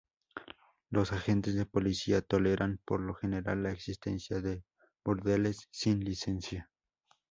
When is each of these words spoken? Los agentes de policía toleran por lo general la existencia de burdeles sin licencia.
Los 0.89 1.11
agentes 1.13 1.53
de 1.53 1.67
policía 1.67 2.23
toleran 2.23 2.79
por 2.85 3.01
lo 3.01 3.13
general 3.13 3.61
la 3.61 3.71
existencia 3.71 4.41
de 4.41 4.63
burdeles 5.05 5.67
sin 5.69 5.99
licencia. 6.03 6.71